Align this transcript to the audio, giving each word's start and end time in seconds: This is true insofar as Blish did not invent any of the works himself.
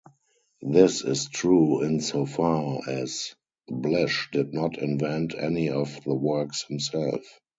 This 0.63 1.03
is 1.03 1.29
true 1.29 1.83
insofar 1.85 2.79
as 2.89 3.35
Blish 3.69 4.29
did 4.31 4.51
not 4.51 4.79
invent 4.79 5.35
any 5.37 5.69
of 5.69 5.95
the 6.03 6.15
works 6.15 6.63
himself. 6.63 7.21